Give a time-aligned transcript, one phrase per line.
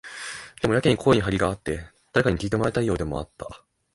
[0.63, 3.63] でも、やけに声に張りがあって、誰かに聞いてもらいたいようでもあった。